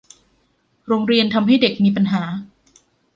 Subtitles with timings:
[0.87, 2.23] โรงเรียนทำให้เด็กมีปัญหา